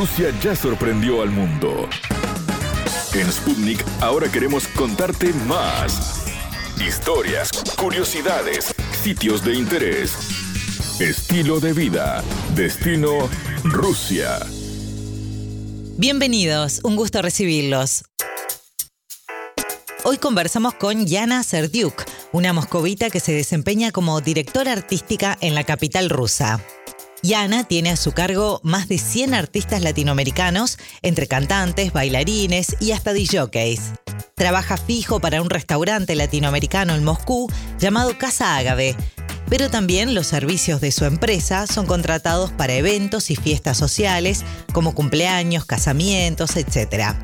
Rusia 0.00 0.32
ya 0.42 0.56
sorprendió 0.56 1.20
al 1.20 1.28
mundo. 1.28 1.86
En 3.12 3.30
Sputnik 3.30 3.84
ahora 4.00 4.32
queremos 4.32 4.66
contarte 4.68 5.30
más. 5.46 6.24
Historias, 6.80 7.50
curiosidades, 7.76 8.72
sitios 9.02 9.44
de 9.44 9.56
interés, 9.56 10.14
estilo 11.00 11.60
de 11.60 11.74
vida, 11.74 12.24
destino 12.54 13.28
Rusia. 13.62 14.38
Bienvenidos, 15.98 16.80
un 16.82 16.96
gusto 16.96 17.20
recibirlos. 17.20 18.04
Hoy 20.04 20.16
conversamos 20.16 20.72
con 20.72 21.04
Yana 21.04 21.42
Serdiuk, 21.42 22.06
una 22.32 22.54
moscovita 22.54 23.10
que 23.10 23.20
se 23.20 23.32
desempeña 23.32 23.90
como 23.90 24.22
directora 24.22 24.72
artística 24.72 25.36
en 25.42 25.54
la 25.54 25.64
capital 25.64 26.08
rusa. 26.08 26.64
Yana 27.22 27.64
tiene 27.64 27.90
a 27.90 27.96
su 27.96 28.12
cargo 28.12 28.60
más 28.62 28.88
de 28.88 28.98
100 28.98 29.34
artistas 29.34 29.82
latinoamericanos, 29.82 30.78
entre 31.02 31.26
cantantes, 31.26 31.92
bailarines 31.92 32.76
y 32.80 32.92
hasta 32.92 33.12
DJs. 33.12 33.92
Trabaja 34.34 34.76
fijo 34.78 35.20
para 35.20 35.42
un 35.42 35.50
restaurante 35.50 36.14
latinoamericano 36.14 36.94
en 36.94 37.04
Moscú 37.04 37.50
llamado 37.78 38.16
Casa 38.16 38.56
Ágave, 38.56 38.96
pero 39.50 39.68
también 39.68 40.14
los 40.14 40.28
servicios 40.28 40.80
de 40.80 40.92
su 40.92 41.04
empresa 41.04 41.66
son 41.66 41.86
contratados 41.86 42.52
para 42.52 42.72
eventos 42.74 43.30
y 43.30 43.36
fiestas 43.36 43.76
sociales 43.76 44.44
como 44.72 44.94
cumpleaños, 44.94 45.66
casamientos, 45.66 46.56
etc. 46.56 47.16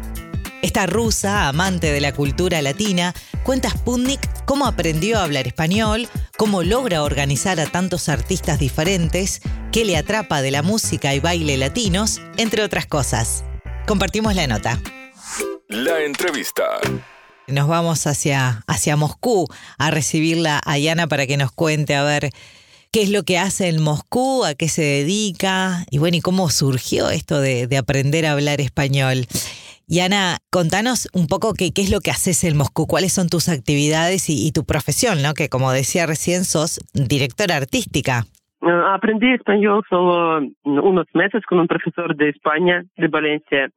Esta 0.60 0.86
rusa, 0.86 1.48
amante 1.48 1.92
de 1.92 2.00
la 2.00 2.12
cultura 2.12 2.60
latina, 2.60 3.14
cuenta 3.44 3.68
a 3.68 3.70
Sputnik 3.70 4.20
cómo 4.44 4.66
aprendió 4.66 5.18
a 5.18 5.22
hablar 5.22 5.46
español, 5.46 6.08
cómo 6.36 6.62
logra 6.62 7.02
organizar 7.02 7.60
a 7.60 7.66
tantos 7.66 8.08
artistas 8.08 8.58
diferentes, 8.58 9.40
qué 9.76 9.84
le 9.84 9.98
atrapa 9.98 10.40
de 10.40 10.50
la 10.50 10.62
música 10.62 11.14
y 11.14 11.20
baile 11.20 11.58
latinos, 11.58 12.22
entre 12.38 12.62
otras 12.62 12.86
cosas. 12.86 13.44
Compartimos 13.86 14.34
la 14.34 14.46
nota. 14.46 14.80
La 15.68 16.02
entrevista. 16.02 16.64
Nos 17.46 17.68
vamos 17.68 18.06
hacia, 18.06 18.64
hacia 18.66 18.96
Moscú 18.96 19.46
a 19.76 19.90
recibirla 19.90 20.62
a 20.64 20.78
Yana 20.78 21.08
para 21.08 21.26
que 21.26 21.36
nos 21.36 21.52
cuente 21.52 21.94
a 21.94 22.04
ver 22.04 22.30
qué 22.90 23.02
es 23.02 23.10
lo 23.10 23.24
que 23.24 23.36
hace 23.36 23.68
en 23.68 23.82
Moscú, 23.82 24.46
a 24.46 24.54
qué 24.54 24.70
se 24.70 24.80
dedica 24.80 25.84
y 25.90 25.98
bueno, 25.98 26.16
y 26.16 26.20
cómo 26.22 26.48
surgió 26.48 27.10
esto 27.10 27.38
de, 27.38 27.66
de 27.66 27.76
aprender 27.76 28.24
a 28.24 28.32
hablar 28.32 28.62
español. 28.62 29.26
Y 29.86 30.00
Ana, 30.00 30.38
contanos 30.48 31.06
un 31.12 31.26
poco 31.26 31.52
qué, 31.52 31.72
qué 31.72 31.82
es 31.82 31.90
lo 31.90 32.00
que 32.00 32.10
haces 32.10 32.44
en 32.44 32.56
Moscú, 32.56 32.86
cuáles 32.86 33.12
son 33.12 33.28
tus 33.28 33.50
actividades 33.50 34.30
y, 34.30 34.50
tu 34.52 34.64
profesión, 34.64 35.20
¿no? 35.20 35.34
Que 35.34 35.50
como 35.50 35.70
decía 35.70 36.06
recién, 36.06 36.46
sos 36.46 36.80
directora 36.94 37.56
artística. 37.56 38.26
Aprendí 38.66 39.32
español 39.32 39.82
solo 39.88 40.46
unos 40.64 41.06
meses 41.14 41.44
con 41.46 41.60
un 41.60 41.66
profesor 41.66 42.14
de 42.16 42.30
España, 42.30 42.82
de 42.96 43.08
Valencia. 43.08 43.68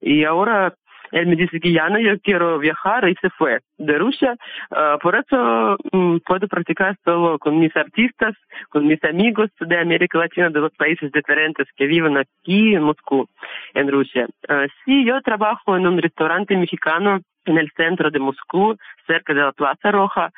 Y 0.00 0.24
ahora 0.24 0.74
él 1.10 1.26
me 1.26 1.36
dice 1.36 1.58
que 1.58 1.72
ya 1.72 1.88
no, 1.88 1.98
yo 1.98 2.20
quiero 2.20 2.58
viajar 2.58 3.08
y 3.08 3.14
se 3.16 3.30
fue 3.30 3.60
de 3.78 3.98
Rusia. 3.98 4.36
Por 5.02 5.16
eso 5.16 5.76
puedo 6.26 6.46
practicar 6.48 6.96
solo 7.04 7.38
con 7.38 7.58
mis 7.58 7.74
artistas, 7.76 8.34
con 8.68 8.86
mis 8.86 9.02
amigos 9.04 9.50
de 9.60 9.78
América 9.78 10.18
Latina, 10.18 10.50
de 10.50 10.60
los 10.60 10.72
países 10.74 11.10
diferentes 11.12 11.66
que 11.76 11.86
viven 11.86 12.18
aquí 12.18 12.74
en 12.74 12.82
Moscú, 12.82 13.26
en 13.74 13.90
Rusia. 13.90 14.26
Uh, 14.48 14.68
sí, 14.84 15.04
yo 15.04 15.20
trabajo 15.22 15.76
en 15.76 15.86
un 15.86 15.96
restaurante 15.96 16.56
mexicano 16.56 17.20
en 17.46 17.56
el 17.56 17.70
centro 17.76 18.10
de 18.10 18.18
Moscú, 18.18 18.76
cerca 19.06 19.32
de 19.32 19.40
la 19.40 19.52
Plaza 19.52 19.90
Roja. 19.90 20.30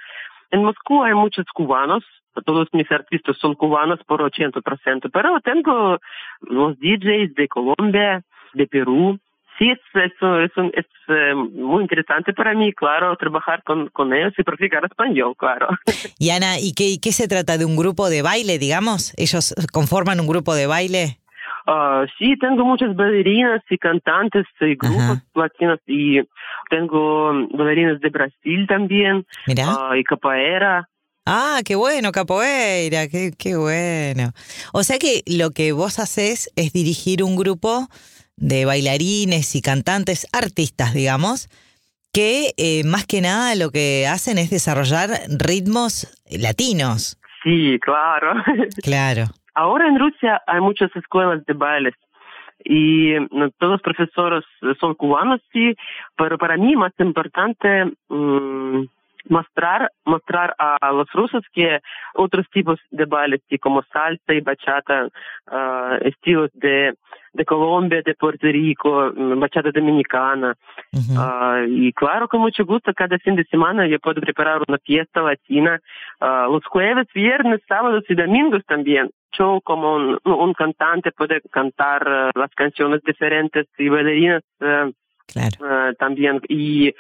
En 0.53 0.63
Moscú 0.63 1.03
hay 1.03 1.15
muchos 1.15 1.47
cubanos, 1.53 2.05
todos 2.45 2.69
mis 2.73 2.91
artistas 2.91 3.37
son 3.39 3.55
cubanos 3.55 4.01
por 4.07 4.21
80%, 4.21 5.11
pero 5.13 5.41
tengo 5.41 5.99
los 6.43 6.79
DJs 6.79 7.35
de 7.35 7.49
Colombia, 7.49 8.23
de 8.55 8.67
Perú, 8.67 9.19
sí, 9.59 9.71
es, 9.71 9.79
es, 9.95 10.53
es, 10.75 10.87
eh, 11.09 11.35
muy 11.35 11.83
interesante 11.83 12.33
para 12.33 12.55
mí, 12.55 12.73
claro, 12.73 13.15
trabajar 13.17 13.63
con, 13.63 13.89
con 13.89 14.13
ellos 14.13 14.33
y 14.39 14.43
practicar 14.43 14.85
español, 14.85 15.35
claro. 15.37 15.69
Y 16.19 16.31
Ana, 16.31 16.59
¿y 16.59 16.73
qué, 16.73 16.99
qué 17.01 17.13
se 17.13 17.29
trata 17.29 17.59
de 17.59 17.65
un 17.65 17.77
grupo 17.77 18.09
de 18.09 18.23
baile, 18.23 18.59
digamos? 18.59 19.15
¿Ellos 19.17 19.55
conforman 19.73 20.21
un 20.21 20.27
grupo 20.27 20.55
de 20.55 20.67
baile? 20.67 21.19
Uh, 21.67 22.07
sí, 22.19 22.37
tengo 22.39 22.65
muchas 22.65 22.97
bailarinas 22.97 23.63
y 23.69 23.79
cantantes 23.79 24.47
y 24.61 24.75
grupos 24.77 25.23
latinos 25.35 25.79
y 25.87 26.21
tengo 26.69 27.33
bailarinas 27.53 28.01
de 28.01 28.09
Brasil 28.09 28.67
también 28.67 29.27
uh, 29.47 29.95
y 29.95 30.05
capoeira. 30.05 30.89
Ah, 31.27 31.61
qué 31.65 31.77
bueno, 31.77 32.13
capoeira, 32.13 33.09
qué, 33.09 33.33
qué 33.39 33.57
bueno. 33.57 34.33
O 34.73 34.83
sea 34.83 34.99
que 34.99 35.23
lo 35.27 35.51
que 35.51 35.73
vos 35.73 35.99
haces 35.99 36.51
es 36.57 36.73
dirigir 36.73 37.23
un 37.23 37.37
grupo 37.37 37.89
de 38.37 38.65
bailarines 38.65 39.55
y 39.55 39.63
cantantes, 39.63 40.27
artistas, 40.33 40.95
digamos, 40.95 41.49
que 42.13 42.53
eh, 42.57 42.83
más 42.85 43.07
que 43.07 43.21
nada 43.21 43.55
lo 43.55 43.71
que 43.71 44.07
hacen 44.07 44.39
es 44.39 44.51
desarrollar 44.51 45.11
ritmos 45.29 46.09
latinos. 46.31 47.19
Sí, 47.43 47.79
claro. 47.81 48.35
Claro. 48.83 49.25
Ahora 49.55 49.89
en 49.89 49.99
Rusia 49.99 50.43
hay 50.47 50.61
muchas 50.61 50.95
escuelas 50.97 51.45
de 51.45 51.53
bailes 51.53 51.95
y 52.65 53.15
todos 53.59 53.73
los 53.73 53.83
profesores 53.83 54.45
son 54.79 54.95
cubanos, 54.95 55.41
sí, 55.53 55.75
pero 56.17 56.39
para 56.39 56.57
mí 56.57 56.77
más 56.77 56.93
importante 56.99 57.87
mm, 58.09 58.85
mostrar, 59.29 59.91
mostrar 60.05 60.55
a 60.59 60.93
los 60.93 61.11
rusos 61.13 61.43
que 61.53 61.81
otros 62.15 62.47
tipos 62.51 62.79
de 62.91 63.05
bailes, 63.05 63.41
como 63.61 63.83
salsa 63.93 64.33
y 64.33 64.41
bachata, 64.41 65.09
uh, 65.51 65.95
estilos 66.03 66.51
de, 66.55 66.95
de 67.33 67.45
Colombia, 67.45 68.03
de 68.05 68.15
Puerto 68.15 68.47
Rico, 68.47 69.13
bachata 69.15 69.71
dominicana. 69.73 70.55
uh, 70.93 71.65
y 71.69 71.93
claro, 71.93 72.29
con 72.29 72.41
mucho 72.41 72.65
gusto, 72.65 72.93
cada 72.95 73.19
fin 73.19 73.37
de 73.37 73.45
semana 73.45 73.87
yo 73.87 73.99
puedo 73.99 74.21
preparar 74.21 74.63
una 74.67 74.79
fiesta 74.79 75.23
latina. 75.23 75.81
Uh, 76.21 76.53
los 76.53 76.65
jueves, 76.67 77.07
viernes, 77.15 77.61
sábados 77.69 78.05
y 78.09 78.15
domingos 78.15 78.65
también. 78.67 79.11
Yo 79.39 79.61
como 79.63 79.95
un, 79.95 80.19
un 80.25 80.53
cantante 80.55 81.13
puede 81.13 81.41
cantar 81.53 82.33
las 82.35 82.51
canciones 82.57 83.01
diferentes 83.05 83.67
y 83.79 83.89
bailarinas 83.89 84.43
Claro. 85.33 85.59
Uh, 85.61 85.95
también. 85.95 86.41
Y 86.49 86.93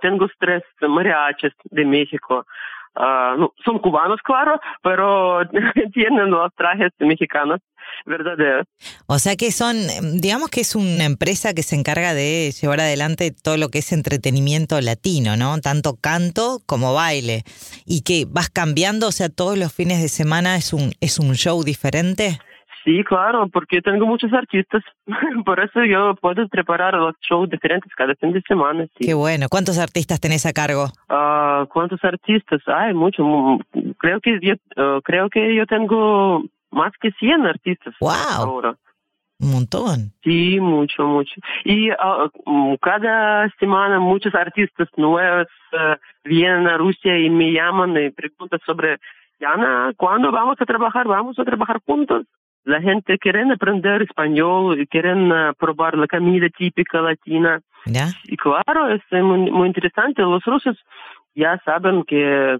tengo 0.00 0.26
tres 0.38 0.62
mariachis 0.80 1.52
de 1.70 1.84
México. 1.84 2.46
Uh, 2.96 3.38
no, 3.38 3.54
son 3.64 3.78
cubanos, 3.78 4.18
claro, 4.24 4.60
pero 4.82 5.42
tienen 5.92 6.30
los 6.30 6.52
trajes 6.56 6.90
mexicanos 6.98 7.60
verdaderos. 8.04 8.66
O 9.06 9.18
sea 9.20 9.36
que 9.36 9.52
son, 9.52 9.76
digamos 10.20 10.50
que 10.50 10.60
es 10.60 10.74
una 10.74 11.04
empresa 11.04 11.54
que 11.54 11.62
se 11.62 11.76
encarga 11.76 12.14
de 12.14 12.50
llevar 12.50 12.80
adelante 12.80 13.30
todo 13.30 13.56
lo 13.56 13.68
que 13.68 13.78
es 13.78 13.92
entretenimiento 13.92 14.80
latino, 14.80 15.36
¿no? 15.36 15.60
Tanto 15.60 15.96
canto 16.00 16.58
como 16.66 16.92
baile. 16.92 17.44
Y 17.86 18.02
que 18.02 18.26
vas 18.28 18.50
cambiando, 18.50 19.06
o 19.06 19.12
sea, 19.12 19.28
todos 19.28 19.56
los 19.56 19.72
fines 19.72 20.02
de 20.02 20.08
semana 20.08 20.56
es 20.56 20.72
un, 20.72 20.92
es 21.00 21.20
un 21.20 21.34
show 21.34 21.62
diferente. 21.62 22.40
Sí, 22.84 23.04
claro, 23.04 23.46
porque 23.48 23.82
tengo 23.82 24.06
muchos 24.06 24.32
artistas. 24.32 24.82
Por 25.44 25.60
eso 25.60 25.84
yo 25.84 26.14
puedo 26.14 26.48
preparar 26.48 26.94
los 26.94 27.14
shows 27.20 27.50
diferentes 27.50 27.92
cada 27.94 28.14
fin 28.14 28.32
de 28.32 28.42
semana. 28.46 28.86
Sí. 28.98 29.06
Qué 29.06 29.14
bueno. 29.14 29.46
¿Cuántos 29.50 29.78
artistas 29.78 30.20
tenés 30.20 30.46
a 30.46 30.52
cargo? 30.52 30.86
Uh, 31.08 31.66
¿Cuántos 31.66 32.02
artistas? 32.02 32.62
Hay 32.66 32.94
mucho. 32.94 33.58
Creo 33.98 34.20
que 34.20 34.38
yo, 34.40 34.54
uh, 34.82 35.02
creo 35.02 35.28
que 35.28 35.54
yo 35.54 35.66
tengo 35.66 36.42
más 36.70 36.92
que 37.00 37.10
100 37.12 37.46
artistas 37.46 37.94
wow. 38.00 38.10
ahora. 38.10 38.76
Un 39.40 39.52
montón. 39.52 40.12
Sí, 40.22 40.58
mucho, 40.60 41.04
mucho. 41.04 41.34
Y 41.64 41.90
uh, 41.90 42.76
cada 42.80 43.50
semana 43.58 43.98
muchos 43.98 44.34
artistas 44.34 44.88
nuevos 44.96 45.46
vienen 46.24 46.66
a 46.66 46.76
Rusia 46.76 47.18
y 47.18 47.30
me 47.30 47.52
llaman 47.52 47.96
y 47.96 48.10
preguntan 48.10 48.60
sobre, 48.66 48.98
Yana, 49.38 49.92
¿cuándo 49.96 50.30
vamos 50.30 50.56
a 50.60 50.66
trabajar? 50.66 51.06
Vamos 51.06 51.38
a 51.38 51.44
trabajar 51.44 51.80
juntos 51.86 52.26
la 52.64 52.80
gente 52.80 53.18
quiere 53.18 53.42
aprender 53.50 54.02
español, 54.02 54.86
quieren 54.88 55.32
uh, 55.32 55.54
probar 55.58 55.96
la 55.96 56.06
comida 56.06 56.48
típica 56.50 57.00
latina. 57.00 57.60
¿Ya? 57.86 58.08
Y 58.24 58.36
claro, 58.36 58.90
es 58.90 59.00
muy, 59.10 59.50
muy, 59.50 59.68
interesante. 59.68 60.22
Los 60.22 60.44
rusos 60.44 60.76
ya 61.34 61.58
saben 61.64 62.04
que 62.04 62.58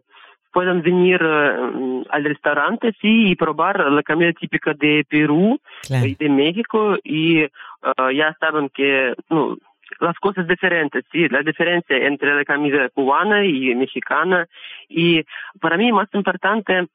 pueden 0.53 0.83
venir 0.83 1.23
uh, 1.23 2.05
al 2.11 2.25
restaurante, 2.25 2.93
sí, 3.01 3.31
y 3.31 3.37
probar 3.37 3.79
la 3.93 4.03
comida 4.03 4.33
típica 4.33 4.73
de 4.75 5.05
Perú 5.09 5.61
claro. 5.83 6.07
y 6.07 6.15
de 6.15 6.29
México 6.29 6.97
y 7.05 7.45
uh, 7.45 8.11
ya 8.15 8.35
saben 8.41 8.71
que 8.71 9.15
no, 9.29 9.59
las 10.01 10.17
cosas 10.19 10.49
diferentes, 10.49 11.05
sí, 11.13 11.29
la 11.29 11.43
diferencia 11.43 11.97
entre 11.97 12.35
la 12.35 12.45
comida 12.45 12.89
cubana 12.89 13.45
y 13.45 13.75
mexicana. 13.75 14.47
Y 14.89 15.23
para 15.61 15.77
mí 15.77 15.93
más 15.93 16.09
importante 16.15 16.89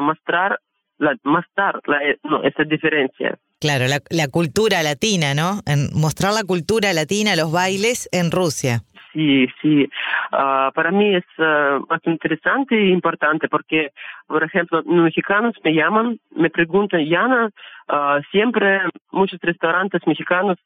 mostrar 0.00 0.58
la, 0.98 1.16
más 1.24 1.44
tarde 1.54 1.80
la, 1.86 1.98
no, 2.24 2.42
esa 2.42 2.64
diferencia. 2.64 3.38
Claro, 3.60 3.86
la, 3.88 4.00
la, 4.10 4.28
cultura 4.28 4.82
latina, 4.82 5.34
¿no? 5.34 5.62
En 5.66 5.88
mostrar 5.92 6.32
la 6.32 6.44
cultura 6.44 6.92
latina, 6.92 7.34
los 7.34 7.50
bailes 7.50 8.08
en 8.12 8.30
Rusia. 8.30 8.82
Sí, 9.12 9.48
sí. 9.60 9.88
Ah, 10.30 10.70
para 10.74 10.90
mí 10.90 11.14
es 11.14 11.24
ah, 11.38 11.80
más 11.88 12.00
interesante 12.04 12.76
e 12.76 12.90
importante 12.90 13.48
porque, 13.48 13.90
por 14.26 14.44
ejemplo, 14.44 14.82
mexicanos 14.84 15.54
me 15.64 15.74
llaman, 15.74 16.20
me 16.30 16.50
preguntan, 16.50 17.04
Yana, 17.04 17.50
ah, 17.88 18.20
siempre 18.30 18.80
muchos 19.10 19.40
restaurantes 19.40 20.02
mexicanos 20.06 20.56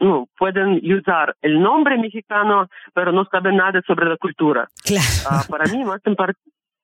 no, 0.00 0.28
pueden 0.38 0.80
usar 0.92 1.34
el 1.42 1.60
nombre 1.60 1.98
mexicano, 1.98 2.68
pero 2.94 3.12
no 3.12 3.24
saben 3.24 3.56
nada 3.56 3.82
sobre 3.86 4.08
la 4.08 4.16
cultura. 4.16 4.68
Claro. 4.84 5.42
para 5.48 5.64
mí 5.66 5.84
más 5.84 6.00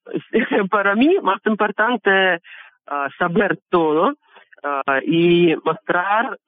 para 0.70 0.94
mí 0.94 1.16
más 1.22 1.40
importante 1.46 2.40
saber 3.18 3.58
todo 3.70 4.14
y 5.06 5.54
mostrar 5.64 6.38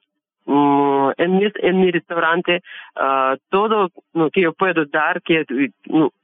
Mm, 0.47 1.11
en, 1.17 1.39
mi, 1.39 1.53
en 1.57 1.81
mi 1.81 1.91
restaurante 1.91 2.63
uh, 2.95 3.37
todo 3.49 3.91
lo 4.13 4.31
que 4.31 4.43
yo 4.43 4.53
puedo 4.53 4.87
dar 4.87 5.21
que 5.21 5.45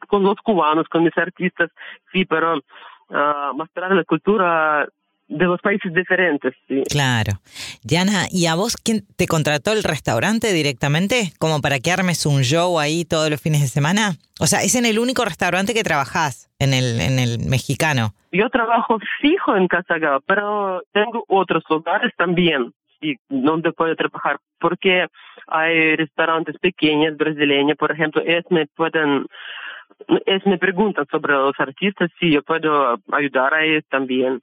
con 0.06 0.22
los 0.22 0.36
cubanos, 0.36 0.86
con 0.88 1.02
mis 1.02 1.18
artistas, 1.18 1.70
sí, 2.12 2.24
pero 2.24 2.58
uh, 2.58 3.52
mostrar 3.56 3.90
la 3.92 4.04
cultura 4.04 4.86
de 5.28 5.44
los 5.46 5.60
países 5.60 5.92
diferentes. 5.94 6.54
Sí. 6.68 6.82
Claro. 6.90 7.40
Diana, 7.82 8.26
¿y 8.30 8.46
a 8.46 8.54
vos 8.54 8.76
quién 8.76 9.04
te 9.16 9.26
contrató 9.26 9.72
el 9.72 9.82
restaurante 9.82 10.52
directamente? 10.52 11.32
¿Como 11.38 11.60
para 11.60 11.78
que 11.78 11.90
armes 11.90 12.26
un 12.26 12.42
show 12.42 12.78
ahí 12.78 13.04
todos 13.04 13.30
los 13.30 13.40
fines 13.40 13.60
de 13.62 13.68
semana? 13.68 14.12
O 14.40 14.46
sea, 14.46 14.62
¿es 14.62 14.74
en 14.74 14.86
el 14.86 14.98
único 14.98 15.24
restaurante 15.24 15.74
que 15.74 15.82
trabajás, 15.82 16.50
en 16.58 16.74
el, 16.74 17.00
en 17.00 17.18
el 17.18 17.38
mexicano? 17.48 18.14
Yo 18.32 18.48
trabajo 18.50 18.98
fijo 19.20 19.56
en 19.56 19.68
Casagao, 19.68 20.20
pero 20.26 20.82
tengo 20.92 21.24
otros 21.28 21.62
lugares 21.68 22.12
también 22.16 22.72
y 23.02 23.16
donde 23.28 23.72
puedo 23.72 23.94
trabajar, 23.96 24.38
porque 24.60 25.06
hay 25.48 25.96
restaurantes 25.96 26.56
pequeños 26.58 27.16
brasileños, 27.16 27.76
por 27.76 27.90
ejemplo, 27.90 28.22
es 28.24 28.44
me 28.50 28.66
pueden, 28.68 29.26
es 30.24 30.46
me 30.46 30.56
preguntan 30.56 31.06
sobre 31.10 31.34
los 31.34 31.58
artistas, 31.58 32.10
si 32.18 32.30
yo 32.30 32.42
puedo 32.42 32.96
ayudar 33.12 33.54
a 33.54 33.64
ellos 33.64 33.84
también. 33.90 34.40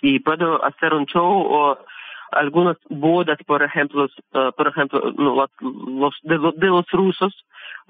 Si 0.00 0.18
puedo 0.20 0.64
hacer 0.64 0.94
un 0.94 1.06
show 1.06 1.24
o 1.24 1.78
algunas 2.32 2.76
bodas, 2.88 3.38
por 3.46 3.62
ejemplo, 3.62 4.04
uh, 4.04 4.52
por 4.56 4.68
ejemplo, 4.68 5.00
los, 5.10 5.50
los 5.60 6.14
de, 6.22 6.38
los, 6.38 6.56
de 6.56 6.66
los 6.68 6.86
rusos, 6.92 7.34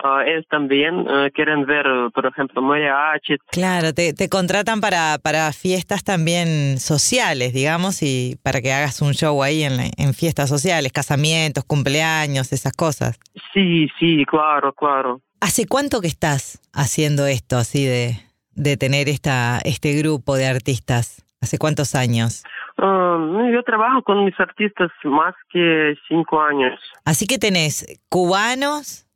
uh, 0.03 0.21
ellos 0.27 0.47
también 0.49 1.01
uh, 1.01 1.31
quieren 1.35 1.67
ver, 1.67 1.85
por 2.15 2.25
ejemplo, 2.25 2.63
mariachis. 2.63 3.39
Claro, 3.51 3.93
te, 3.93 4.15
te 4.15 4.31
contratan 4.31 4.81
para, 4.81 5.19
para 5.23 5.53
fiestas 5.53 6.05
también 6.05 6.79
sociales, 6.79 7.53
digamos, 7.53 8.03
y 8.03 8.39
para 8.43 8.63
que 8.63 8.73
hagas 8.73 9.03
un 9.03 9.13
show 9.13 9.43
ahí 9.43 9.63
en, 9.63 9.75
en 9.99 10.15
fiestas 10.15 10.49
sociales, 10.49 10.91
casamientos, 10.91 11.65
cumpleaños, 11.65 12.51
esas 12.53 12.73
cosas. 12.73 13.21
Sí, 13.53 13.89
sí, 13.99 14.25
claro, 14.25 14.73
claro. 14.73 15.21
¿Hace 15.43 15.67
cuánto 15.67 16.01
que 16.01 16.09
estás 16.09 16.61
haciendo 16.73 17.27
esto, 17.27 17.59
así 17.59 17.85
de, 17.85 18.21
de 18.55 18.79
tener 18.79 19.11
esta, 19.11 19.61
este 19.65 19.93
grupo 19.93 20.37
de 20.37 20.47
artistas? 20.47 21.27
¿Hace 21.41 21.57
cuántos 21.59 21.95
años? 21.95 22.45
Um, 22.77 23.51
yo 23.51 23.63
trabajo 23.63 24.03
con 24.03 24.25
mis 24.27 24.39
artistas 24.39 24.91
más 25.05 25.35
que 25.51 25.95
cinco 26.07 26.43
años. 26.43 26.79
Así 27.07 27.27
que 27.27 27.39
tenés 27.39 28.01
cubanos, 28.11 29.07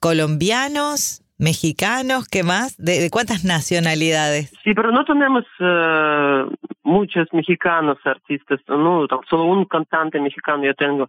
colombianos, 0.00 1.22
mexicanos, 1.38 2.28
¿qué 2.28 2.42
más? 2.42 2.76
¿De, 2.76 3.08
cuántas 3.10 3.44
nacionalidades? 3.44 4.50
Sí, 4.62 4.74
pero 4.74 4.92
no 4.92 5.06
tenemos 5.06 5.44
uh, 5.58 6.52
muchos 6.82 7.28
mexicanos 7.32 7.96
artistas, 8.04 8.60
no, 8.68 9.06
solo 9.28 9.44
un 9.44 9.64
cantante 9.64 10.20
mexicano 10.20 10.64
yo 10.64 10.74
tengo. 10.74 11.08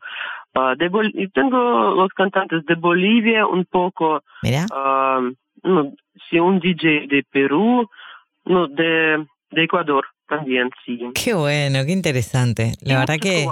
Uh, 0.56 0.75
de 0.77 0.89
y 1.15 1.27
tengo 1.29 1.95
los 1.95 2.09
cantantes 2.13 2.65
de 2.65 2.75
Bolivia 2.75 3.45
un 3.45 3.65
poco. 3.65 4.24
Mira. 4.41 4.65
Uh, 4.71 5.33
no, 5.63 5.94
sí, 6.29 6.39
un 6.39 6.59
DJ 6.59 7.07
de 7.07 7.25
Perú, 7.29 7.89
no, 8.45 8.67
de, 8.67 9.25
de 9.51 9.63
Ecuador 9.63 10.06
también, 10.31 10.69
sí. 10.85 10.97
Qué 11.13 11.33
bueno, 11.33 11.79
qué 11.85 11.91
interesante. 11.91 12.73
La 12.81 12.99
verdad 12.99 13.17
que... 13.21 13.45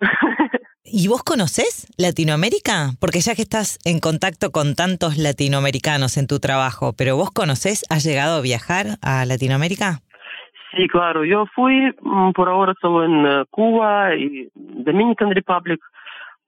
¿Y 0.84 1.08
vos 1.08 1.24
conocés 1.24 1.88
Latinoamérica? 1.98 2.90
Porque 3.00 3.20
ya 3.20 3.34
que 3.34 3.42
estás 3.42 3.78
en 3.84 3.98
contacto 3.98 4.52
con 4.52 4.76
tantos 4.76 5.16
latinoamericanos 5.16 6.16
en 6.16 6.28
tu 6.28 6.38
trabajo, 6.38 6.92
pero 6.96 7.16
vos 7.16 7.32
conocés, 7.32 7.84
has 7.90 8.04
llegado 8.04 8.36
a 8.36 8.42
viajar 8.42 8.98
a 9.02 9.24
Latinoamérica? 9.24 10.00
Sí, 10.76 10.86
claro. 10.86 11.24
Yo 11.24 11.46
fui 11.54 11.90
mm, 12.02 12.32
por 12.32 12.48
ahora 12.48 12.74
solo 12.80 13.04
en 13.04 13.26
eh, 13.26 13.44
Cuba 13.50 14.14
y 14.14 14.48
Dominican 14.54 15.32
Republic. 15.32 15.80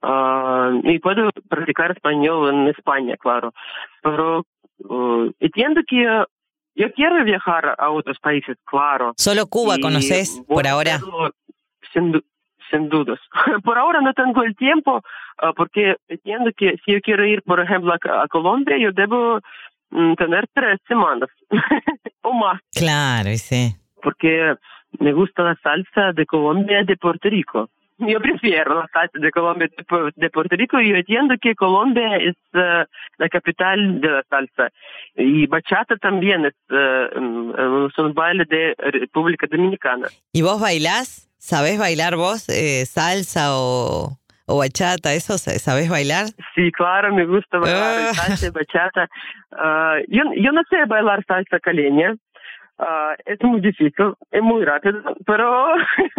Ah, 0.02 0.70
y 0.84 0.98
puedo 1.00 1.30
practicar 1.48 1.92
español 1.92 2.54
en 2.54 2.68
España, 2.68 3.16
claro. 3.16 3.52
Pero 4.02 4.44
uh, 4.84 5.32
entiendo 5.40 5.80
que 5.88 6.06
yo 6.78 6.92
quiero 6.92 7.22
viajar 7.24 7.74
a 7.76 7.90
otros 7.90 8.18
países, 8.20 8.56
claro. 8.64 9.12
¿Solo 9.16 9.46
Cuba 9.48 9.76
conoces 9.82 10.40
por 10.46 10.66
ahora? 10.66 11.00
Sin, 11.92 12.22
sin 12.70 12.88
dudas. 12.88 13.18
por 13.64 13.76
ahora 13.76 14.00
no 14.00 14.14
tengo 14.14 14.44
el 14.44 14.54
tiempo 14.54 15.02
uh, 15.42 15.52
porque 15.56 15.96
entiendo 16.06 16.50
que 16.56 16.78
si 16.84 16.92
yo 16.92 17.00
quiero 17.00 17.26
ir, 17.26 17.42
por 17.42 17.60
ejemplo, 17.60 17.92
a, 17.92 18.22
a 18.22 18.28
Colombia, 18.28 18.78
yo 18.78 18.92
debo 18.92 19.40
mm, 19.90 20.14
tener 20.14 20.46
tres 20.54 20.78
semanas 20.86 21.28
o 22.22 22.32
más. 22.32 22.60
Claro, 22.72 23.30
sí. 23.34 23.74
Porque 24.00 24.54
me 25.00 25.12
gusta 25.12 25.42
la 25.42 25.56
salsa 25.56 26.12
de 26.12 26.26
Colombia 26.26 26.82
y 26.82 26.84
de 26.84 26.96
Puerto 26.96 27.28
Rico. 27.28 27.70
Yo 28.06 28.20
prefiero 28.20 28.80
la 28.80 28.86
salsa 28.92 29.18
de 29.18 29.30
Colombia 29.30 29.68
de 30.16 30.30
Puerto 30.30 30.56
Rico 30.56 30.80
y 30.80 30.90
yo 30.90 30.96
entiendo 30.96 31.34
que 31.40 31.54
Colombia 31.54 32.16
es 32.16 32.36
uh, 32.54 32.84
la 33.18 33.28
capital 33.28 34.00
de 34.00 34.08
la 34.08 34.22
salsa. 34.30 34.70
Y 35.16 35.46
bachata 35.46 35.96
también 35.96 36.46
es, 36.46 36.54
uh, 36.70 37.88
un 37.98 38.14
baile 38.14 38.44
de 38.44 38.74
República 38.78 39.46
Dominicana. 39.50 40.06
¿Y 40.32 40.42
vos 40.42 40.60
bailás? 40.60 41.28
¿Sabés 41.38 41.78
bailar 41.78 42.14
vos 42.16 42.48
eh, 42.48 42.86
salsa 42.86 43.56
o, 43.56 44.18
o 44.46 44.58
bachata? 44.58 45.12
¿Eso 45.14 45.36
sabés 45.38 45.88
bailar? 45.88 46.26
Sí, 46.54 46.70
claro, 46.70 47.12
me 47.12 47.26
gusta 47.26 47.58
bailar 47.58 48.14
salsa 48.14 48.46
y 48.46 48.50
bachata. 48.50 49.08
Uh, 49.50 50.04
yo, 50.08 50.22
yo 50.36 50.52
no 50.52 50.62
sé 50.70 50.84
bailar 50.86 51.24
salsa 51.26 51.58
caleña, 51.58 52.14
Uh, 52.78 53.16
es 53.26 53.42
muy 53.42 53.60
difícil, 53.60 54.14
es 54.30 54.40
muy 54.40 54.64
rápido, 54.64 55.02
pero 55.26 55.66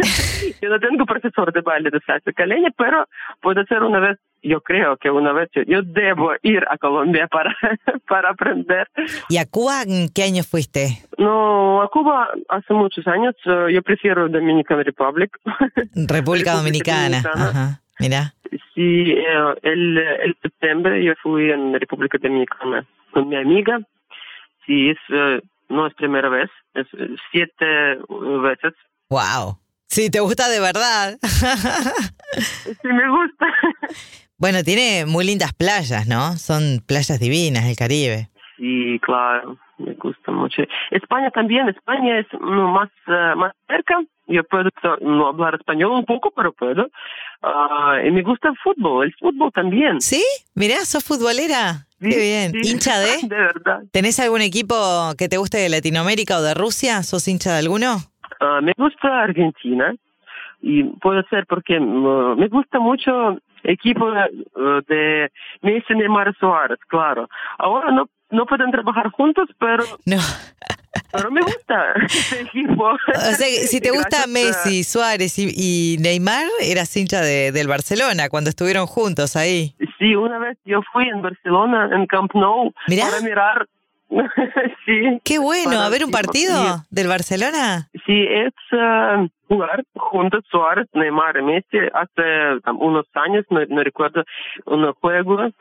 yo 0.61 0.69
no 0.69 0.77
tengo 0.81 1.05
profesor 1.05 1.53
de 1.53 1.61
baile 1.61 1.89
de 1.89 2.01
salsa 2.01 2.33
caleña, 2.33 2.69
pero 2.77 3.07
puede 3.41 3.65
ser 3.65 3.81
una 3.81 3.99
vez, 3.99 4.17
yo 4.43 4.59
creo 4.59 4.97
que 4.97 5.09
una 5.09 5.31
vez 5.31 5.49
yo, 5.53 5.81
debo 5.83 6.33
ir 6.43 6.65
a 6.69 6.77
Colombia 6.77 7.27
para, 7.27 7.55
para 8.09 8.31
aprender. 8.31 8.89
¿Y 9.29 9.37
a 9.37 9.45
Cuba 9.45 9.83
en 9.83 10.09
qué 10.13 10.23
año 10.23 10.43
fuiste? 10.43 10.97
No, 11.17 11.81
a 11.81 11.87
Cuba 11.87 12.27
hace 12.49 12.73
muchos 12.73 13.07
años, 13.07 13.35
uh, 13.45 13.69
yo 13.69 13.81
prefiero 13.81 14.27
Dominican 14.27 14.83
Republic. 14.83 15.39
República 16.09 16.55
Dominicana, 16.55 17.23
Ajá. 17.35 17.81
mira. 17.99 18.33
Sí, 18.75 19.11
eh, 19.11 19.55
el, 19.61 19.97
el 19.97 20.37
septiembre 20.41 21.01
yo 21.05 21.13
fui 21.23 21.51
en 21.51 21.73
República 21.79 22.17
Dominicana 22.21 22.85
con 23.13 23.29
mi 23.29 23.37
amiga. 23.37 23.79
Sí, 24.65 24.89
es... 24.89 24.97
No 25.69 25.87
es 25.87 25.93
primera 25.93 26.29
vez, 26.29 26.49
es 26.73 26.87
eh, 26.93 27.15
siete 27.31 27.65
veces. 28.41 28.73
Wow. 29.09 29.59
Sí, 29.87 30.11
te 30.11 30.19
gusta 30.19 30.49
de 30.49 30.59
verdad. 30.59 31.17
sí, 31.21 32.87
me 32.87 33.09
gusta. 33.09 33.47
Bueno, 34.37 34.63
tiene 34.63 35.05
muy 35.05 35.25
lindas 35.25 35.51
playas, 35.53 36.07
¿no? 36.07 36.37
Son 36.37 36.79
playas 36.87 37.19
divinas, 37.19 37.65
el 37.65 37.75
Caribe. 37.75 38.29
Sí, 38.55 38.99
claro, 39.01 39.57
me 39.77 39.93
gusta 39.95 40.31
mucho. 40.31 40.61
España 40.91 41.31
también, 41.31 41.67
España 41.69 42.19
es 42.19 42.27
más, 42.39 42.89
uh, 43.07 43.37
más 43.37 43.53
cerca. 43.67 43.95
Yo 44.27 44.43
puedo 44.43 44.69
no 45.01 45.27
hablar 45.27 45.55
español 45.55 45.91
un 45.91 46.05
poco, 46.05 46.31
pero 46.31 46.53
puedo. 46.53 46.85
Uh, 47.41 48.05
y 48.05 48.11
me 48.11 48.21
gusta 48.21 48.49
el 48.49 48.57
fútbol, 48.57 49.07
el 49.07 49.15
fútbol 49.15 49.51
también. 49.51 49.99
¿Sí? 50.01 50.23
Mirá, 50.53 50.85
sos 50.85 51.03
futbolera. 51.03 51.87
Qué 51.99 52.17
bien. 52.17 52.51
¿Hincha 52.63 52.99
de? 52.99 53.17
De 53.27 53.35
verdad. 53.35 53.83
¿Tenés 53.91 54.19
algún 54.19 54.41
equipo 54.41 54.75
que 55.17 55.27
te 55.27 55.37
guste 55.37 55.57
de 55.57 55.69
Latinoamérica 55.69 56.37
o 56.37 56.41
de 56.41 56.53
Rusia? 56.53 57.03
¿Sos 57.03 57.27
hincha 57.27 57.53
de 57.53 57.59
alguno? 57.59 57.97
Uh, 58.41 58.61
me 58.61 58.73
gusta 58.77 59.23
Argentina 59.23 59.93
y 60.61 60.83
puede 60.83 61.23
ser 61.29 61.45
porque 61.45 61.77
uh, 61.77 62.35
me 62.35 62.47
gusta 62.47 62.79
mucho 62.79 63.37
equipo 63.63 64.05
uh, 64.05 64.81
de 64.87 65.29
Messi 65.61 65.93
Neymar 65.93 66.35
Suárez, 66.37 66.79
claro. 66.87 67.29
Ahora 67.57 67.91
no 67.91 68.09
no 68.31 68.45
pueden 68.45 68.71
trabajar 68.71 69.09
juntos, 69.11 69.49
pero 69.59 69.83
no. 70.05 70.17
pero 71.11 71.31
me 71.31 71.41
gusta 71.41 71.93
equipo. 72.39 72.83
O 72.85 73.33
sea, 73.35 73.47
si 73.47 73.81
te 73.81 73.91
gusta 73.91 74.27
Messi, 74.27 74.83
Suárez 74.83 75.37
y, 75.37 75.97
Neymar, 75.99 76.45
eras 76.61 76.95
hincha 76.95 77.21
de, 77.21 77.51
del 77.51 77.67
Barcelona 77.67 78.29
cuando 78.29 78.49
estuvieron 78.49 78.85
juntos 78.85 79.35
ahí. 79.35 79.75
Sí, 79.97 80.15
una 80.15 80.39
vez 80.39 80.57
yo 80.65 80.81
fui 80.93 81.07
en 81.07 81.21
Barcelona, 81.21 81.89
en 81.93 82.05
Camp 82.05 82.33
Nou, 82.33 82.71
para 82.87 83.21
mirar 83.21 83.67
sí. 84.85 85.19
Qué 85.23 85.39
bueno, 85.39 85.81
a 85.81 85.89
ver 85.89 86.03
un 86.03 86.11
partido 86.11 86.83
del 86.89 87.07
Barcelona. 87.07 87.89
Sí, 88.05 88.25
es 88.27 88.53
uh, 88.71 89.27
jugar 89.47 89.83
juntos 89.95 90.43
Suárez, 90.49 90.87
Neymar 90.93 91.41
Messi 91.43 91.77
hace 91.93 92.59
unos 92.79 93.05
años, 93.13 93.45
no, 93.49 93.63
no 93.65 93.83
recuerdo, 93.83 94.23
un 94.65 94.91
juego 94.93 95.35
uh, 95.45 95.51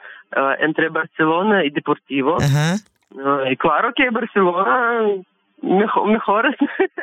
entre 0.61 0.89
Barcelona 0.89 1.65
y 1.65 1.71
Deportivo. 1.71 2.37
Ajá. 2.41 2.77
Uh, 3.11 3.51
y 3.51 3.57
claro 3.57 3.93
que 3.95 4.11
Barcelona 4.11 5.23
mejor, 5.63 6.11
mejor. 6.11 6.57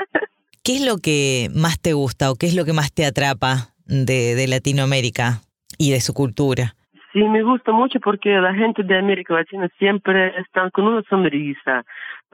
¿Qué 0.63 0.77
es 0.77 0.85
lo 0.85 0.97
que 0.97 1.49
más 1.53 1.79
te 1.79 1.93
gusta 1.93 2.31
o 2.31 2.35
qué 2.35 2.47
es 2.47 2.55
lo 2.55 2.65
que 2.65 2.73
más 2.73 2.91
te 2.91 3.05
atrapa 3.05 3.69
de, 3.85 4.33
de 4.33 4.47
Latinoamérica 4.47 5.41
y 5.77 5.91
de 5.91 6.01
su 6.01 6.13
cultura? 6.13 6.75
Sí, 7.15 7.23
me 7.23 7.43
gusta 7.43 7.71
mucho 7.71 8.01
porque 8.01 8.29
la 8.41 8.53
gente 8.53 8.83
de 8.83 8.97
América 8.97 9.35
Latina 9.35 9.69
siempre 9.79 10.37
están 10.37 10.69
con 10.71 10.85
una 10.85 11.01
sonrisa. 11.03 11.85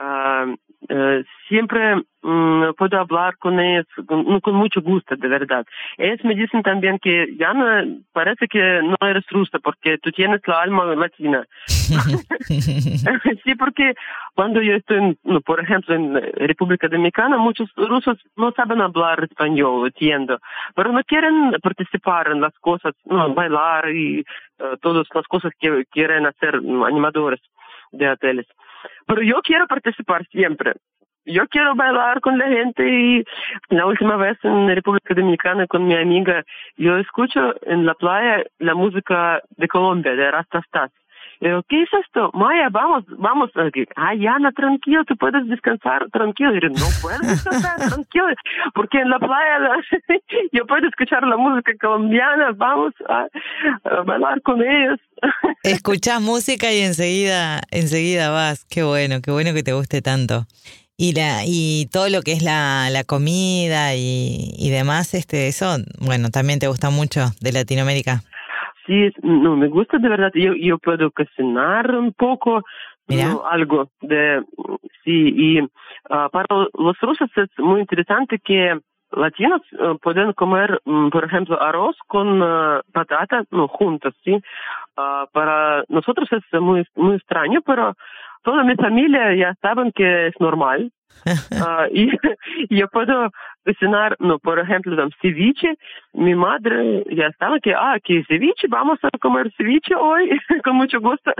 Uh, 0.02 0.56
uh, 0.90 1.24
siempre 1.48 1.94
um, 2.24 2.74
puedo 2.76 2.98
hablar 2.98 3.38
con 3.38 3.60
ellos 3.60 3.86
con, 4.08 4.40
con, 4.40 4.56
mucho 4.56 4.82
gusto, 4.82 5.16
de 5.16 5.28
verdad. 5.28 5.64
Ellos 5.98 6.24
me 6.24 6.34
dicen 6.34 6.64
también 6.64 6.98
que 6.98 7.36
ya 7.38 7.54
no, 7.54 8.02
parece 8.12 8.48
que 8.48 8.82
no 8.82 8.96
eres 9.08 9.24
rusa 9.30 9.60
porque 9.60 10.00
tú 10.00 10.12
tienes 10.12 10.42
la 10.48 10.62
alma 10.62 10.86
latina. 10.96 11.46
sí, 12.48 13.56
porque 13.60 13.94
cuando 14.34 14.62
yo 14.62 14.74
estoy, 14.74 14.98
en, 14.98 15.18
no, 15.24 15.42
por 15.42 15.60
ejemplo, 15.60 15.94
en 15.94 16.16
República 16.48 16.88
Dominicana, 16.88 17.38
muchos 17.38 17.70
rusos 17.76 18.18
no 18.36 18.52
saben 18.54 18.82
hablar 18.82 19.24
español, 19.24 19.86
entiendo, 19.86 20.40
pero 20.74 20.92
no 20.92 21.04
quieren 21.04 21.52
participar 21.62 22.32
en 22.32 22.42
las 22.42 22.58
cosas, 22.60 22.96
no, 23.06 23.32
bailar 23.36 23.90
y 23.92 24.22
uh, 24.22 24.78
todas 24.82 25.06
las 25.14 25.28
cosas 25.28 25.52
que 25.60 25.86
quieren 25.92 26.26
hacer 26.26 26.56
animadores 26.56 27.42
de 27.92 28.10
hoteles. 28.10 28.48
Pero 29.06 29.22
yo 29.22 29.42
quiero 29.42 29.68
participar 29.68 30.26
siempre. 30.28 30.74
Yo 31.26 31.48
quiero 31.48 31.76
bailar 31.76 32.20
con 32.20 32.38
la 32.40 32.48
gente 32.48 32.84
y 32.90 33.24
la 33.70 33.86
última 33.86 34.18
vez 34.18 34.38
en 34.44 34.68
República 34.68 35.14
Dominicana 35.14 35.68
con 35.68 35.86
mi 35.86 35.96
amiga, 35.96 36.44
yo 36.78 36.98
escucho 36.98 37.54
en 37.64 37.86
la 37.86 37.94
playa 37.94 38.44
la 38.58 38.74
música 38.74 39.40
de 39.52 39.68
Colombia, 39.68 40.16
de 40.16 40.32
Rastastas. 40.32 40.92
Digo, 41.42 41.64
¿qué 41.68 41.82
es 41.82 41.90
esto? 42.06 42.30
Maya, 42.34 42.70
vamos, 42.70 43.04
vamos. 43.18 43.50
Ay, 43.96 44.28
Ana, 44.28 44.52
tranquilo, 44.52 45.04
tú 45.06 45.18
puedes 45.18 45.48
descansar, 45.48 46.08
tranquilo. 46.12 46.56
Y 46.56 46.60
no 46.70 46.86
puedes 47.02 47.20
descansar, 47.22 47.78
tranquilo, 47.90 48.26
porque 48.76 49.00
en 49.00 49.10
la 49.10 49.18
playa 49.18 49.76
yo 50.52 50.68
puedo 50.68 50.88
escuchar 50.88 51.24
la 51.24 51.38
música 51.38 51.72
colombiana, 51.82 52.52
vamos 52.56 52.94
a, 53.10 53.26
a 53.90 54.04
bailar 54.04 54.40
con 54.44 54.62
ellos. 54.62 55.00
Escuchás 55.64 56.22
música 56.22 56.72
y 56.72 56.82
enseguida, 56.82 57.62
enseguida 57.72 58.30
vas. 58.30 58.64
Qué 58.66 58.84
bueno, 58.84 59.22
qué 59.24 59.32
bueno 59.32 59.56
que 59.56 59.64
te 59.64 59.74
guste 59.74 60.04
tanto. 60.04 60.46
Y, 60.96 61.14
la, 61.14 61.42
y 61.44 61.88
todo 61.92 62.08
lo 62.10 62.22
que 62.22 62.34
es 62.34 62.44
la, 62.44 62.92
la 62.92 63.04
comida 63.04 63.96
y, 63.96 64.54
y 64.60 64.70
demás, 64.70 65.16
este, 65.16 65.48
eso, 65.48 65.78
bueno, 66.00 66.30
también 66.30 66.60
te 66.60 66.68
gusta 66.68 66.92
mucho 66.92 67.32
de 67.42 67.52
Latinoamérica. 67.52 68.22
Sí, 68.92 69.10
no, 69.24 69.56
me 69.56 69.70
gusta 69.70 70.00
de 70.00 70.10
verdad. 70.10 70.32
Yo, 70.34 70.54
yo 70.54 70.78
puedo 70.78 71.12
cocinar 71.12 71.96
un 71.96 72.12
poco, 72.12 72.62
no, 73.08 73.46
algo 73.50 73.90
de, 74.02 74.44
sí, 75.06 75.34
y 75.34 75.62
uh, 75.62 76.30
para 76.30 76.68
los 76.78 77.00
rusos 77.00 77.30
es 77.38 77.50
muy 77.58 77.80
interesante 77.80 78.38
que 78.40 78.78
latinos 79.14 79.62
uh, 79.80 79.98
pueden 79.98 80.34
comer, 80.34 80.82
um, 80.84 81.10
por 81.10 81.24
ejemplo, 81.24 81.62
arroz 81.62 81.96
con 82.08 82.42
uh, 82.42 82.82
patata, 82.92 83.46
no, 83.50 83.70
juntos, 83.70 84.14
sí. 84.26 84.38
para 85.32 85.86
nosotros 85.88 86.28
es 86.34 86.44
muy, 86.60 86.84
muy 86.96 87.16
extraño, 87.16 87.62
pero 87.66 87.96
toda 88.44 88.64
mi 88.64 88.76
familia 88.76 89.36
ya 89.36 89.56
saben 89.62 89.92
que 89.92 90.28
es 90.28 90.34
normal. 90.40 90.92
uh, 91.26 91.86
y 91.94 92.10
yo 92.70 92.88
puedo 92.88 93.30
cocinar, 93.66 94.16
no, 94.20 94.40
por 94.40 94.60
ejemplo, 94.60 94.96
tam, 94.96 95.10
ceviche. 95.22 95.76
Mi 96.14 96.36
madre 96.36 97.04
ya 97.12 97.32
sabe 97.38 97.60
que, 97.62 97.74
ah, 97.74 97.98
que 98.04 98.24
ceviche, 98.28 98.68
vamos 98.70 99.00
a 99.04 99.10
comer 99.20 99.52
ceviche 99.58 99.96
hoy, 99.96 100.30
con 100.64 100.76
mucho 100.76 101.00
gusto. 101.00 101.32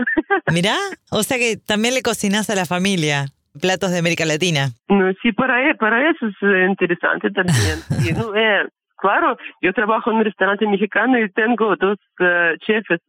Mirá, 0.52 0.76
o 1.10 1.22
sea 1.22 1.38
que 1.38 1.56
también 1.56 1.94
le 1.94 2.02
cocinas 2.02 2.50
a 2.50 2.54
la 2.54 2.66
familia 2.66 3.26
platos 3.60 3.90
de 3.90 3.98
América 3.98 4.24
Latina. 4.24 4.70
No, 4.88 5.12
sí, 5.20 5.32
para, 5.32 5.68
e, 5.68 5.74
para 5.74 6.10
eso 6.10 6.26
es 6.26 6.34
eh, 6.42 6.66
interesante 6.68 7.30
también. 7.30 7.80
No, 8.16 8.34
eh, 8.34 8.66
claro, 8.96 9.36
yo 9.60 9.72
trabajo 9.72 10.10
en 10.10 10.18
un 10.18 10.24
restaurante 10.24 10.66
mexicano 10.66 11.18
y 11.18 11.30
tengo 11.30 11.76
dos 11.76 11.98
uh, 12.20 12.56
chefes, 12.64 13.00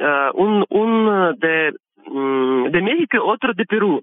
uh, 0.00 0.30
un, 0.34 0.66
un 0.68 1.38
de 1.38 1.72
de 2.06 2.82
México, 2.82 3.18
otro 3.24 3.52
de 3.54 3.64
Perú. 3.64 4.02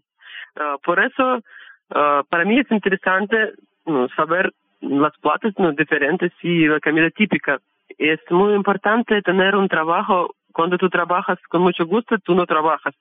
Uh, 0.56 0.78
por 0.84 1.00
eso, 1.00 1.38
uh, 1.38 2.24
para 2.30 2.46
mí 2.46 2.60
es 2.60 2.70
interesante 2.72 3.54
uh, 3.86 4.08
saber 4.16 4.52
las 4.82 5.14
platos 5.20 5.54
diferentes 5.76 6.32
y 6.42 6.68
la 6.68 6.80
comida 6.80 7.10
típica. 7.10 7.60
Es 7.98 8.20
muy 8.30 8.54
importante 8.54 9.22
tener 9.22 9.56
un 9.56 9.68
trabajo. 9.68 10.36
Cuando 10.52 10.78
tú 10.78 10.90
trabajas 10.90 11.40
con 11.50 11.62
mucho 11.62 11.86
gusto, 11.86 12.18
tú 12.20 12.36
no 12.36 12.46
trabajas. 12.46 12.94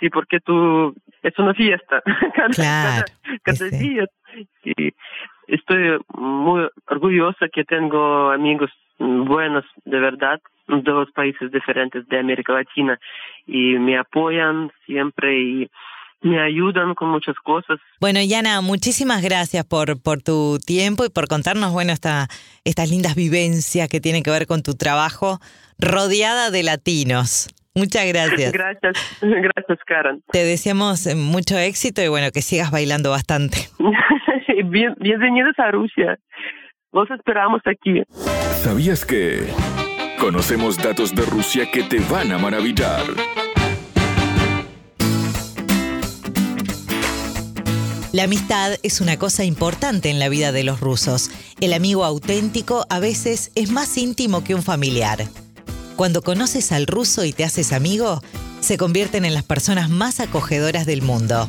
Sí, 0.00 0.10
porque 0.10 0.40
tú 0.40 0.94
es 1.22 1.38
una 1.38 1.54
fiesta 1.54 2.02
cada, 2.34 2.48
claro, 2.48 3.04
cada, 3.42 3.58
cada 3.58 3.78
día. 3.78 4.06
Sí. 4.62 4.94
Estoy 5.46 5.98
muy 6.14 6.68
orgullosa 6.86 7.48
que 7.48 7.64
tengo 7.64 8.30
amigos 8.30 8.70
buenos, 8.98 9.64
de 9.84 9.98
verdad, 9.98 10.40
de 10.68 10.92
los 10.92 11.10
países 11.12 11.50
diferentes 11.50 12.06
de 12.08 12.18
América 12.18 12.52
Latina 12.52 12.98
y 13.46 13.78
me 13.78 13.98
apoyan 13.98 14.70
siempre 14.86 15.40
y 15.40 15.70
me 16.20 16.40
ayudan 16.40 16.94
con 16.94 17.10
muchas 17.10 17.36
cosas. 17.36 17.78
Bueno, 18.00 18.20
Yana, 18.22 18.60
muchísimas 18.60 19.22
gracias 19.22 19.64
por, 19.64 20.00
por 20.02 20.22
tu 20.22 20.58
tiempo 20.58 21.04
y 21.04 21.10
por 21.10 21.28
contarnos, 21.28 21.72
bueno, 21.72 21.92
esta, 21.92 22.26
estas 22.64 22.90
lindas 22.90 23.14
vivencias 23.14 23.88
que 23.88 24.00
tienen 24.00 24.22
que 24.22 24.30
ver 24.30 24.46
con 24.46 24.62
tu 24.62 24.74
trabajo 24.74 25.38
rodeada 25.78 26.50
de 26.50 26.62
latinos. 26.62 27.48
Muchas 27.74 28.06
gracias. 28.08 28.52
Gracias, 28.52 28.96
gracias, 29.22 29.78
Karen. 29.86 30.22
Te 30.32 30.44
deseamos 30.44 31.06
mucho 31.14 31.56
éxito 31.56 32.02
y 32.02 32.08
bueno, 32.08 32.30
que 32.32 32.42
sigas 32.42 32.70
bailando 32.70 33.10
bastante. 33.10 33.58
Bien, 34.64 34.94
bienvenidos 34.98 35.56
a 35.58 35.70
Rusia. 35.70 36.18
Los 36.92 37.08
esperamos 37.10 37.60
aquí. 37.66 38.02
¿Sabías 38.10 39.04
que 39.04 39.46
conocemos 40.18 40.76
datos 40.76 41.14
de 41.14 41.22
Rusia 41.22 41.70
que 41.70 41.82
te 41.84 42.00
van 42.00 42.32
a 42.32 42.38
maravillar? 42.38 43.04
La 48.12 48.24
amistad 48.24 48.76
es 48.82 49.00
una 49.00 49.16
cosa 49.16 49.44
importante 49.44 50.10
en 50.10 50.18
la 50.18 50.28
vida 50.28 50.50
de 50.50 50.64
los 50.64 50.80
rusos. 50.80 51.30
El 51.60 51.72
amigo 51.72 52.04
auténtico 52.04 52.86
a 52.90 52.98
veces 52.98 53.52
es 53.54 53.70
más 53.70 53.96
íntimo 53.96 54.42
que 54.42 54.54
un 54.54 54.62
familiar. 54.62 55.28
Cuando 55.94 56.22
conoces 56.22 56.72
al 56.72 56.86
ruso 56.86 57.24
y 57.24 57.32
te 57.32 57.44
haces 57.44 57.72
amigo, 57.72 58.22
se 58.60 58.76
convierten 58.76 59.24
en 59.24 59.34
las 59.34 59.44
personas 59.44 59.88
más 59.88 60.20
acogedoras 60.20 60.86
del 60.86 61.02
mundo. 61.02 61.48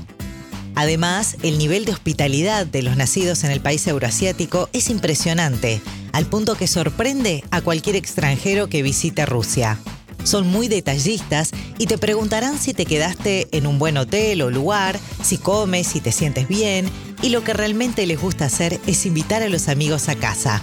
Además, 0.76 1.38
el 1.44 1.58
nivel 1.58 1.86
de 1.86 1.92
hospitalidad 1.92 2.66
de 2.66 2.84
los 2.84 2.96
nacidos 2.96 3.44
en 3.44 3.52
el 3.52 3.62
país 3.62 3.86
euroasiático 3.88 4.70
es 4.74 4.90
impresionante, 4.90 5.82
al 6.20 6.26
punto 6.26 6.56
que 6.56 6.68
sorprende 6.68 7.46
a 7.50 7.62
cualquier 7.62 7.96
extranjero 7.96 8.68
que 8.68 8.84
visite 8.84 9.26
Rusia. 9.26 9.80
Son 10.26 10.46
muy 10.46 10.68
detallistas 10.68 11.52
y 11.78 11.86
te 11.86 11.98
preguntarán 11.98 12.60
si 12.60 12.74
te 12.74 12.86
quedaste 12.86 13.48
en 13.54 13.66
un 13.66 13.80
buen 13.80 13.96
hotel 13.96 14.42
o 14.42 14.50
lugar, 14.50 15.00
si 15.24 15.38
comes, 15.38 15.88
si 15.88 16.02
te 16.02 16.12
sientes 16.12 16.50
bien, 16.50 16.90
y 17.22 17.30
lo 17.30 17.46
que 17.46 17.54
realmente 17.54 18.06
les 18.06 18.20
gusta 18.20 18.46
hacer 18.48 18.82
es 18.86 19.06
invitar 19.06 19.44
a 19.44 19.48
los 19.48 19.70
amigos 19.70 20.10
a 20.10 20.16
casa. 20.16 20.62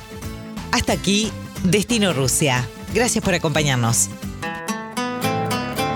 Hasta 0.72 0.92
aquí, 0.92 1.32
Destino 1.64 2.12
Rusia. 2.12 2.68
Gracias 2.94 3.25
por 3.25 3.32
acompañarnos. 3.32 4.10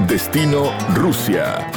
Destino 0.09 0.73
Rusia. 0.95 1.71